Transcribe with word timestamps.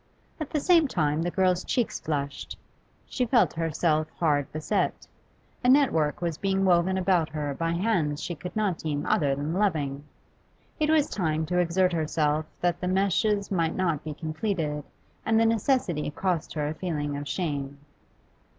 At 0.39 0.49
the 0.49 0.59
same 0.59 0.87
time 0.87 1.21
the 1.21 1.29
girl's 1.29 1.63
cheeks 1.63 1.99
flushed. 1.99 2.57
She 3.05 3.23
felt 3.23 3.53
herself 3.53 4.09
hard 4.17 4.51
beset. 4.51 5.05
A 5.63 5.69
network 5.69 6.21
was 6.23 6.39
being 6.39 6.65
woven 6.65 6.97
about 6.97 7.29
her 7.29 7.53
by 7.53 7.73
hands 7.73 8.19
she 8.19 8.33
could 8.33 8.55
not 8.55 8.79
deem 8.79 9.05
other 9.05 9.35
than 9.35 9.53
loving; 9.53 10.05
it 10.79 10.89
was 10.89 11.07
time 11.07 11.45
to 11.45 11.59
exert 11.59 11.93
herself 11.93 12.47
that 12.61 12.81
the 12.81 12.87
meshes 12.87 13.51
might 13.51 13.75
not 13.75 14.03
be 14.03 14.15
completed, 14.15 14.83
and 15.23 15.39
the 15.39 15.45
necessity 15.45 16.09
cost 16.09 16.55
her 16.55 16.67
a 16.67 16.73
feeling 16.73 17.15
of 17.15 17.27
shame. 17.27 17.77